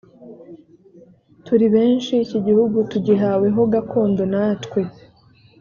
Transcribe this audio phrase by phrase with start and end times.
[1.45, 4.81] turi benshi iki gihugu tugihawe ho gakondo natwe